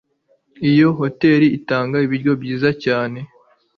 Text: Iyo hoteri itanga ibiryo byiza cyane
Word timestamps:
Iyo 0.69 0.87
hoteri 0.99 1.47
itanga 1.57 1.95
ibiryo 2.05 2.31
byiza 2.41 2.69
cyane 2.83 3.19